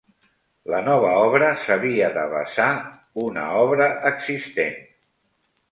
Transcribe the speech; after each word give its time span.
La 0.73 0.77
nova 0.85 1.11
obra 1.25 1.51
s'havia 1.65 2.09
de 2.17 2.25
basar 2.33 2.71
una 3.27 3.45
obra 3.61 3.91
existent. 4.15 4.79